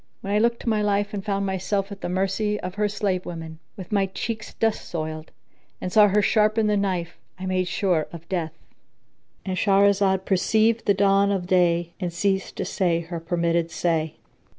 When 0.21 0.33
I 0.33 0.39
looked 0.39 0.61
to 0.61 0.67
my 0.69 0.81
life 0.81 1.13
and 1.13 1.23
found 1.23 1.45
myself 1.45 1.91
at 1.91 2.01
the 2.01 2.09
mercy 2.09 2.59
of 2.61 2.73
her 2.73 2.89
slave 2.89 3.23
women, 3.23 3.59
with 3.77 3.91
my 3.91 4.07
cheeks 4.07 4.55
dust 4.55 4.89
soiled, 4.89 5.29
and 5.79 5.91
saw 5.93 6.07
her 6.07 6.23
sharpen 6.23 6.65
the 6.65 6.75
knife, 6.75 7.19
I 7.37 7.45
made 7.45 7.67
sure 7.67 8.07
of 8.11 8.27
death.—And 8.27 9.57
Shahrazad 9.57 10.25
perceived 10.25 10.87
the 10.87 10.95
dawn 10.95 11.29
of 11.31 11.45
day 11.45 11.93
and 11.99 12.11
ceased 12.11 12.55
to 12.55 12.65
say 12.65 13.01
her 13.01 13.19
permitted 13.19 13.69
say. 13.69 14.15